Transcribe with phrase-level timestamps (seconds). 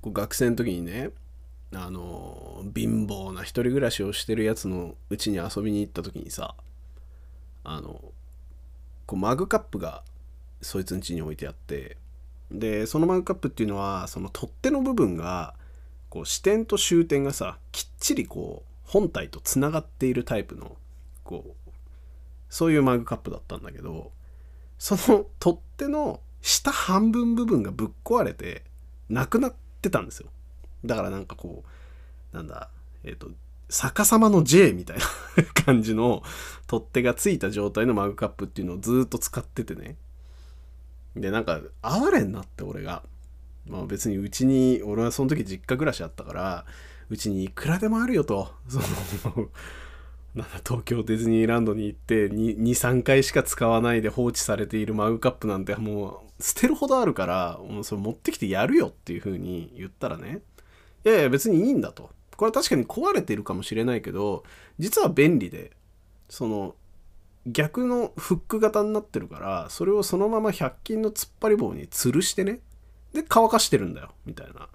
[0.00, 1.10] こう学生の時にね
[1.74, 6.54] あの貧乏な一人暮らしをしてるやつのうちに遊びに行った時にさ
[7.62, 8.00] あの
[9.06, 10.02] こうマグカップが
[10.62, 11.96] そいつん家に置いてあって
[12.50, 15.54] でそのマグカップっていうのはその取っ手の部分が
[16.08, 20.76] こう支点と終点がさきっちりこう本体とつながっているタイプの
[21.22, 21.70] こう
[22.48, 24.10] そういうマグカップだったんだけど
[24.78, 28.64] その取っ手の下半分部分がぶっ壊れて
[29.08, 30.30] なくなってたんですよ。
[30.84, 31.64] だからなんかこ
[32.32, 32.70] うなんだ
[33.04, 33.30] えっ、と
[33.68, 35.04] 逆さまの J みたいな
[35.64, 36.22] 感じの
[36.66, 39.96] 取っ手がついた状態のマグカップっていうのをずっと使っててね。
[41.16, 43.02] でなんか哀れになって俺が。
[43.66, 46.64] まあ別にうちに俺はその時実家暮らしあったから
[47.08, 48.52] うちにいくらでもあるよと。
[48.68, 49.48] その
[50.34, 60.40] 東京ディズニーランドに行って23回しか使わないで放置されているマグカップなんてもう捨てるほどあるからもうそれ持ってきてやるよっていう風に言ったらね
[61.04, 62.10] いやいや別にいいんだと。
[62.36, 64.44] これは確かに壊れてるかもしれないけど
[64.78, 65.72] 実は便利で
[66.30, 66.74] その
[67.46, 72.60] 逆のフック型になってるからそれをそのまま100均の突っ張り棒に吊るしてね
[73.12, 74.68] で乾かしてるんだよみたいな。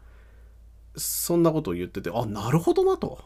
[0.97, 3.19] そんなことを言っててあなるほどなと。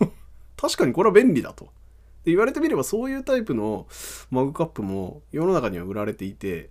[0.56, 1.68] 確かにこれは便利だと。
[2.24, 3.86] で言われてみればそういうタイプの
[4.30, 6.70] マグカップも世の中には売られていて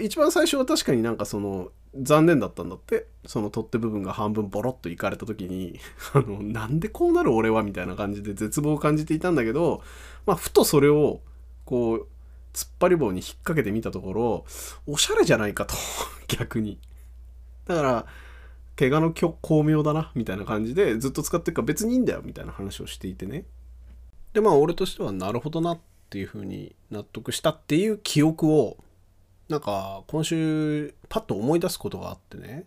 [0.00, 3.06] 一番最初は確かになんかその残念だったんだって。
[3.26, 5.78] その取っ手部分が半分ボロッといかれた時に
[6.12, 9.82] あのなんでこうなる俺はみたいな感じで絶望を感じていたんだけど、
[10.26, 11.20] まあ、ふとそれを
[11.64, 12.06] こう
[12.52, 14.44] 突っ張り棒に引っ掛けてみたところ
[14.86, 15.74] おしゃれじゃないかと
[16.28, 16.78] 逆に。
[17.66, 18.06] だから
[18.76, 23.46] 怪我の巧妙だなみたいな感じでずっと使ってるから別にいいんだよみたいな話をしていてね。
[24.34, 25.78] でまあ俺としてはなるほどなっ
[26.10, 28.76] ていうふうに納得したっていう記憶を
[29.48, 32.64] なんか今週パッと思い出すことがあってね。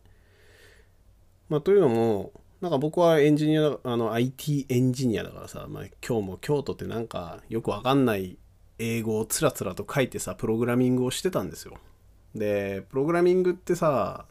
[1.50, 8.38] まあというのもなんか僕はエンジニアあの IT エンジニアだからさ、まあ、今日も京都ってなんかよくわかんない
[8.80, 11.74] 英語をつらつらと書いてさプログラミングをしてたんですよ。
[12.34, 14.26] でプログラミングってさ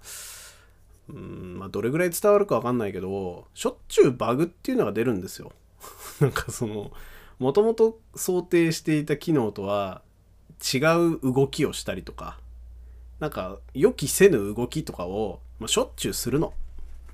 [1.09, 5.53] うんまあどれぐらい伝わるかわかんないけどしょっちゅうバグっていうのが出るんですよ。
[6.21, 6.91] なんかその
[7.39, 10.03] もともと想定していた機能とは
[10.63, 12.39] 違う動きをしたりとか
[13.21, 16.53] なんか予期せぬ動きとかを、まあ、しょっちゅうするの。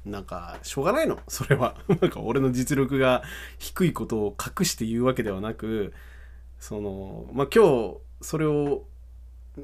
[0.04, 1.20] なんかしょうがないの。
[1.28, 1.76] それは。
[1.88, 3.22] なんか俺の実力が
[3.58, 5.92] 低いことを隠して言うわけではなく
[6.58, 8.84] そのまあ今日それを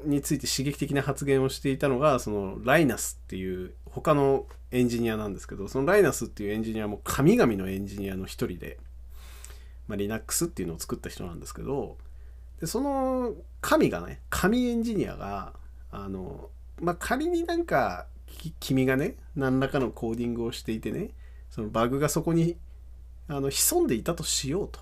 [0.05, 8.77] について刺激的な発言をしていたのがそのライナスっていう他のエンジニアなんですけどそのライナスっていうエンジニアも神々のエンジニアの一人で、
[9.89, 11.97] まあ、Linux っていうのを作った人なんですけど
[12.61, 15.53] でその神がね神エンジニアが
[15.91, 18.05] あのまあ仮になんか
[18.59, 21.09] 君がね何らかのコーディングをしていてね
[21.49, 22.55] そのバグがそこに
[23.27, 24.79] あの潜んでいたとしようと。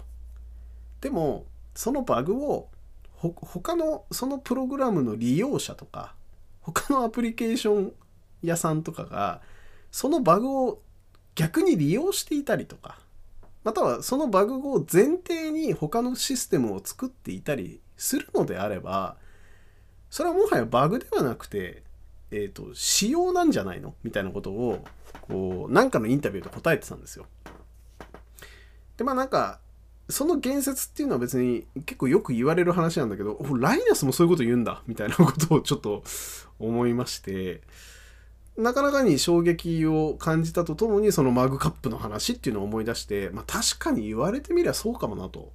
[1.02, 2.70] でもそのバグを
[3.14, 6.16] ほ他のそのプログラムの利用者とか
[6.62, 7.94] 他のアプリケーション
[8.44, 9.42] 屋さんとかが
[9.92, 10.82] そのバグを
[11.36, 13.00] 逆に利用していたりとか
[13.68, 19.18] またはそのバグを前提に他のシステムを作っていたりするのであれば
[20.10, 21.84] それはもはやバグではなくて、
[22.32, 23.94] えーと、仕様なんじゃないの？
[24.04, 24.86] みたいなことを
[25.20, 27.26] こうなんかのインタビューで答えてたんですよ。
[28.96, 29.60] でまあなんか
[30.08, 36.04] その言説っていうのは別に結構よく言われる話なんだけどライナスもそういうこと言うんだみたいなことをちょっと
[36.58, 37.60] 思いまして
[38.58, 45.54] なかなかに衝撃を感じたとともにそのマグカップの話っていうのを思い出してまあ確かに言われてみりゃそうかもなと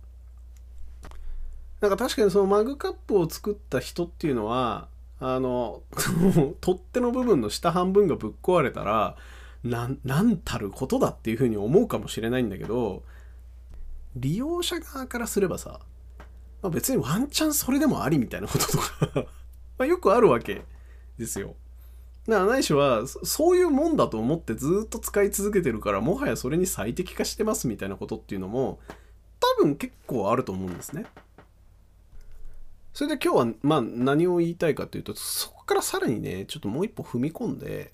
[1.80, 4.86] なんか確かにそのマグカップを作った人っていうのは
[5.18, 5.82] あの
[6.60, 9.16] 取っ手の部分の下半分がぶっ壊れたら
[9.64, 13.02] なんたることだっていうふうに思うかもしれないんだけど
[14.14, 15.80] 利用者側からすればさ、
[16.62, 19.26] まあ、別にワンチャンそれでもありみたいなこととか
[19.78, 20.64] まよくあるわけ
[21.18, 21.56] ですよ。
[22.28, 28.78] だからないしはそういうもんだと思ってずっと使い続けてるからもはやそれに最適化してますみたいなことっていうのも
[29.40, 31.04] 多分結構あると思うんですね。
[32.92, 37.90] それで今日はまあ何を言いたいかというとそこからさらにねちょっともう一歩踏み込んで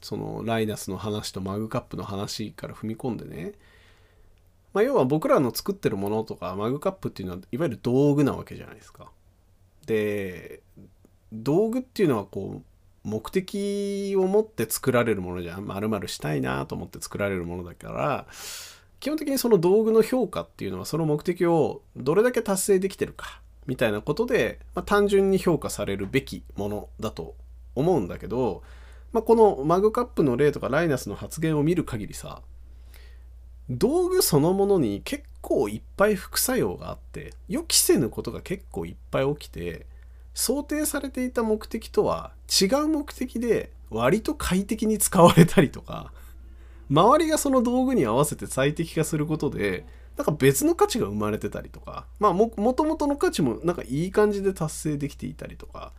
[0.00, 3.52] そのライナスの話とマグカップの話から踏み込んでね
[4.72, 9.10] まあ、要は僕らの作ってるものとかマグカップっていうのはいわゆる道具なわけじゃないですか。
[9.86, 10.62] で
[11.32, 12.62] 道具っていうのはこう
[13.04, 15.66] 目的を持って作られるものじゃん。
[15.66, 18.26] 丸々したいなと思って作られるものだから
[19.00, 27.34] 基本的にその道具の評価っていうのはその目的をどれだけ達成できてるかみたいなことで、まあ、単純に評価されるべきものだと
[27.74, 28.62] 思うんだけど
[29.12, 32.42] まあ、このマグカップの例とかライナスの発言を見る限りさ
[33.68, 39.86] 道具そのものに結構いっぱい副作用があって予期せぬことが結構いっぱい起きて
[40.40, 46.14] 想定されていた目的とは違う目的で割と快適に使われたりとか
[46.90, 49.84] 周りがその道具に合わせて最適化することで
[50.16, 55.92] なんか別の価値が生まれてたりとかまあもともとの価値もなんかいい感じで達成できていたりとか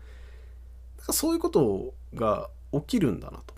[0.97, 3.53] なんかそういうことが起きるんだなと。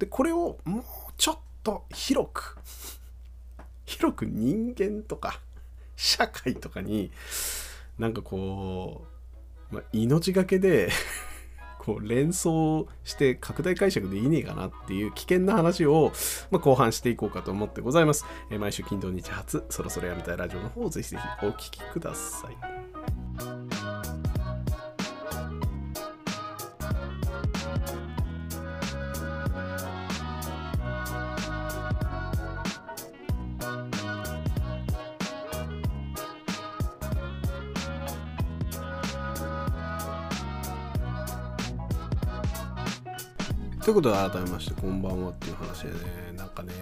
[0.00, 0.84] でこれをもう
[1.16, 2.58] ちょっと広く
[3.86, 5.40] 広く人間とか
[5.96, 7.10] 社会とかに
[7.98, 9.17] なんかこう、
[9.70, 10.90] まあ、命がけで
[11.78, 16.12] こう連想して拡大解釈でいいねえかなっていう危険な話を、
[16.50, 18.24] まあ、後半していこうかと思ってございます。
[18.50, 23.17] えー、毎週金土日初そろそろやめたいラジオの方をぜひぜひお聴きください。
[43.88, 45.94] ということで改めましてこんばんはっていう話でね
[46.36, 46.74] なんかね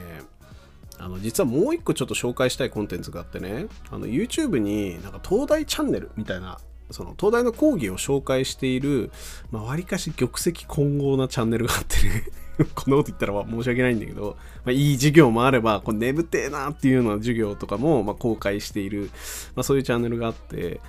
[0.99, 6.59] あの実はもう一個ちょっと紹介したいコンテンツがあってねあの YouTube になんか東大チャンネルみたいな
[6.91, 9.13] その東大の講義を紹介している
[9.53, 12.25] まあ、割かし玉石混合なチャンネルがあってね
[12.75, 19.11] こんなこと言ったら申し訳ないんだけど、まあ、いい授業もあればこれ眠てえなっていうような授業とかもま公開している、
[19.55, 20.81] まあ、そういうチャンネルがあって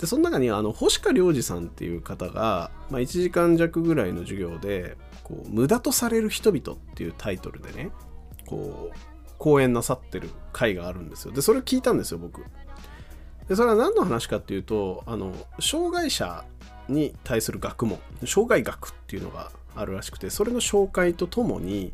[0.00, 7.90] でその中にあの星香良二さんっていう方が、まあ、1時間弱ぐらいの授業でこう無駄とされる人々っていうタイトルでね
[8.46, 8.96] こう
[9.36, 11.32] 講演なさってる回があるんですよ。
[11.32, 12.42] でそれを聞いたんですよ僕。
[13.46, 16.44] でそれは何の話かっていうとあの障害者
[16.88, 21.92] に対する学問障害学っていうのがあるらしくてそれの紹介とともに、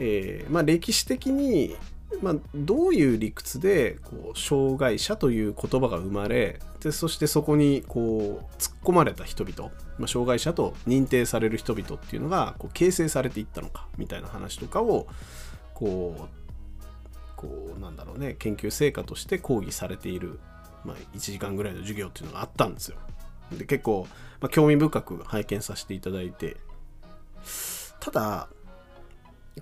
[0.00, 1.76] えー、まあ、歴史的に、
[2.22, 15.06] まあ、どういう理屈でこう障害者という言葉が生まれでそしてそこにこう突っ込まれた人々、まあ、障害者と認定される人々っていうのがこう形成されていったのかみたいな話とかを
[15.74, 16.44] こう
[17.36, 20.38] こうなんだろうね研究成果として講義されている、
[20.84, 22.96] まあ、1時間ぐらいの授業っていうのがあったんですよ。
[23.52, 24.06] で結構、
[24.40, 26.56] まあ、興味深く拝見させていただいて
[28.00, 28.48] ただ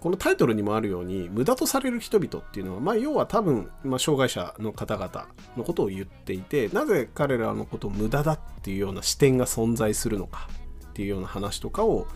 [0.00, 10.48] このタイトルにもあるように無駄とされる人々っていうのは、まあ、要は多分、まあ、障害者の方々のことを言っていてなぜ彼らのことを無駄だっていうような視点が存在するのか
[10.86, 12.06] っていうような話とかを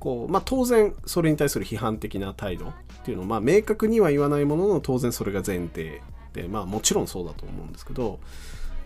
[0.00, 2.72] こう、まあ、当然それに対する批判的な態度っ
[3.04, 6.02] ていうのを、まあ、明確には言わないものの当然それが前提
[6.32, 8.18] で、まあ、もちろんそうだと思うんですけど、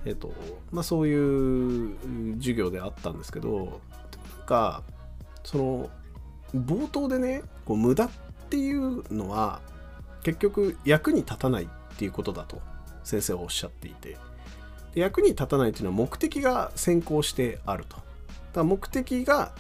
[0.05, 0.35] えっと
[0.73, 1.97] まあ、そういう
[2.37, 3.81] 授業であったんですけど
[4.39, 4.83] なんか
[5.43, 5.91] その
[6.55, 9.61] 冒頭でねこう無駄ってていうのは
[10.23, 12.61] 結局役に立たないっていうことだと
[13.05, 14.17] 先生はおっしゃっていて
[14.95, 18.05] 役に立たないっていうのは目的が先行してあるとだか
[18.57, 19.53] ら目的が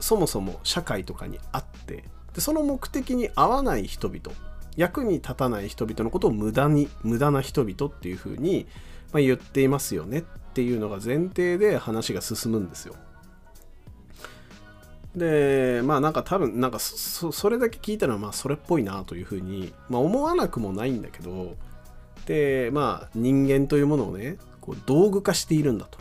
[0.00, 4.36] そもそも社会とかにあってでその目的に合わない人々
[4.76, 8.66] 役に立たない人々のことを無駄に無駄な人々っていうふうに、
[9.12, 10.22] まあ、言っていますよねっ
[10.54, 12.94] ていうのが前提で話が進むんですよ。
[15.18, 21.56] でまあなんか多分なんかそれだけ聞いたのはまあそれっぽいなというふうに、まあ、思わなくもないんだけど
[22.26, 25.98] でまあ人間というものをねこう道具化しているんだと。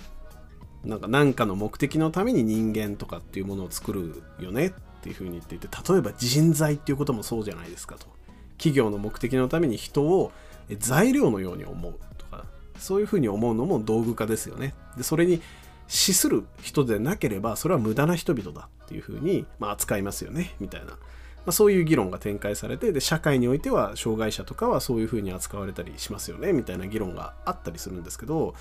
[0.83, 4.71] なんか何かの目的のために人間とかっていうものを作るよねっ
[5.01, 8.07] ていうふうに言っていて例えば人材っていうこともそうじゃないですかと。
[8.57, 10.31] 企業の目的のために人を
[10.79, 12.45] 材料のように思うとか
[12.77, 14.73] そういうふうに思うのも道具化ですよね。
[14.95, 15.41] でそれに
[15.87, 20.97] 死する人でなければそれは無駄な人々だっていうふうに、まあ、扱いますよねみたいな、ま
[21.47, 28.53] あ、そういう議論が展開されてで社会においては障害者とかはそういうふうに扱われたりしますよねみたいな議論があったりするんですけど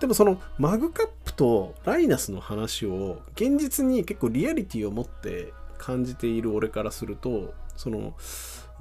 [0.00, 8.14] でもそのマグカップとライナスの話を現実に結構リアリティを持って感じている俺からするとその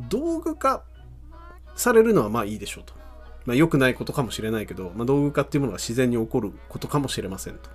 [0.09, 0.83] 道具化
[1.75, 2.93] されるのはまあいいでしょうと。
[3.45, 7.69] まあ、良くないことかもしれないけど、まあ、道具化っていうものが自然に起こることかもしれませんと。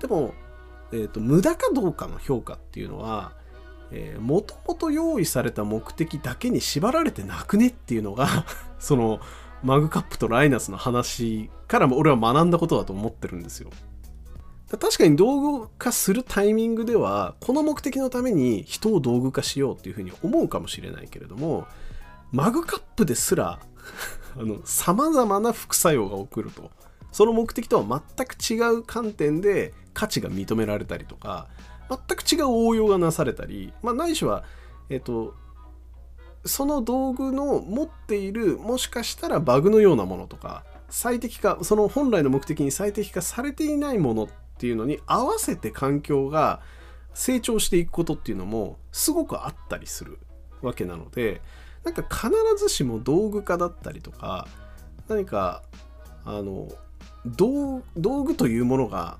[0.00, 0.34] でも、
[0.92, 3.32] えーと、無駄かどうかの評価っていうのは、
[4.20, 8.46] もともと用意された目的だけに縛られてなくねっていうのが
[8.78, 9.18] その
[9.64, 13.70] マグカップとライナスの話からも俺は学んだことだと思ってるんですよ。
[14.70, 21.66] 確かに道具化するタイミングではこの目的のために人を道具化しようっていうふうに思うかもしれないけれども
[22.30, 23.58] マグカップですら
[24.64, 26.70] さまざまな副作用が起こると
[27.12, 31.48] その目的とは全く違う観点で価値が認められたりとか
[31.88, 34.44] 全く違う応用がなされたり、まあ、ないしは、
[34.88, 35.34] えっと、
[36.44, 46.60] その道具の持っているもしかしたらバグのようなものとか最適化その本来の目的に最適化されていないものっていうのに合わせて環境が
[47.14, 50.18] 成長していくことっていうのもすごくあったりする
[50.62, 51.40] わけなので
[51.84, 54.46] なんか必ずしも道具化だったりとか
[55.08, 55.62] 何か
[56.24, 56.68] あの
[57.26, 59.18] 道具というものが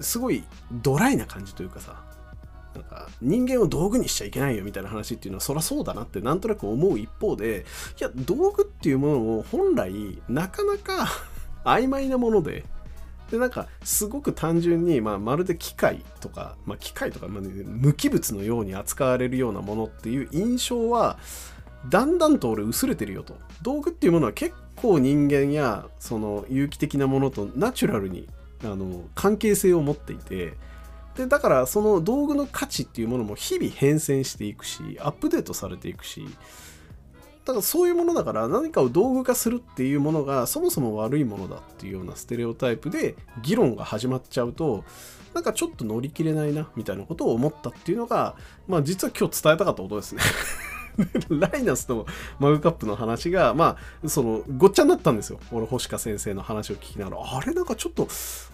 [0.00, 2.02] すごいドライな感じというかさ
[2.74, 7.64] なんか人間を道具にしちゃいけないよみたいな話っていうのはそりゃそうだなってなんとなく思う一方で
[7.98, 11.08] いや道具っていうものも本来なかなか
[11.64, 12.64] 曖昧なもので
[13.30, 21.18] でなんかすごく単純に、まあ、まるで機械とか、まあ、機械とか、まあ、無機物のように扱われるようなものっていう印象は
[21.88, 23.36] だんだんと俺薄れてるよと。
[23.62, 28.28] 道具っていうものは結構人間やその有機的なものとナチュラルに
[28.62, 30.54] あの関係性を持っていて。
[31.16, 36.24] でだからその道具の価値っていうものも日々変遷していくしアップデートされていくし。
[37.44, 44.84] だからそういうものだから何かを道具化するっていうものがそもそも悪いものだっていうようなステレオタイプで議論が始まっちゃうと
[45.32, 50.20] なんかちょっと乗り切れないなみたいなことを思ったっていうのがまあ実は今日伝えたかったことですね。
[51.30, 52.06] ライナスと
[52.38, 55.38] マグカップの話が、まあ、その、ごっちゃになったんですよ。
[55.52, 58.06] 俺、星香先生の話を聞きながら、あれなんかちょっと、い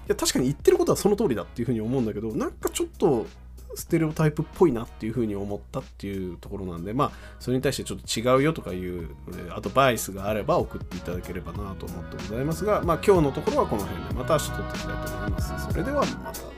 [0.09, 3.27] や、確かに言ってることはその通りだっていうふうに思うんだけど、なんかちょっと、
[3.77, 9.09] ステレオタイプっぽいなっていうふうに思ったっていうところなんで、まあ、それに対してちょっと違うよとかいう
[9.51, 15.67] アドバイスがあれば送っていただければなと思ってございますが、まあ、今日のところはこの辺で、また明日撮っていきたいと思います。
[15.67, 16.54] それではまた。